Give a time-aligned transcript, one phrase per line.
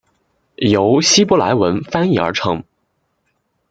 [0.55, 2.63] 由希伯来文翻译而成。